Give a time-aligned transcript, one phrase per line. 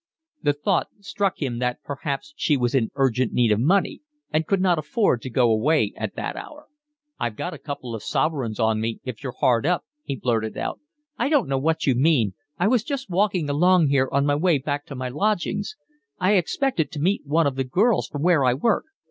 [0.41, 4.59] The thought struck him that perhaps she was in urgent need of money and could
[4.59, 6.65] not afford to go away at that hour.
[7.19, 10.79] "I've got a couple of sovereigns on me if you're hard up," he blurted out.
[11.19, 12.33] "I don't know what you mean.
[12.57, 15.75] I was just walking along here on my way back to my lodgings.
[16.19, 18.85] I expected to meet one of the girls from where I work."